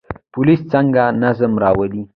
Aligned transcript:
پولیس 0.33 0.61
څنګه 0.71 1.03
نظم 1.23 1.53
راولي؟ 1.63 2.01